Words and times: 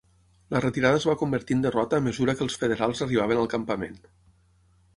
La 0.53 0.59
retirada 0.61 0.99
es 1.01 1.05
va 1.09 1.15
convertir 1.19 1.57
en 1.57 1.61
derrota 1.65 1.99
a 2.01 2.05
mesura 2.07 2.35
que 2.39 2.45
els 2.47 2.57
federals 2.63 3.05
arribaven 3.09 3.43
al 3.43 3.51
campament. 3.55 4.01